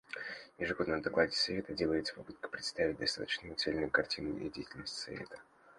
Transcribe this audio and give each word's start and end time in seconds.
В 0.57 0.61
ежегодном 0.61 1.03
докладе 1.03 1.33
Совета 1.35 1.73
делается 1.73 2.15
попытка 2.15 2.49
представить 2.49 2.97
достаточно 2.97 3.53
цельную 3.53 3.91
картину 3.91 4.31
о 4.43 4.49
деятельности 4.49 4.99
Совета. 4.99 5.37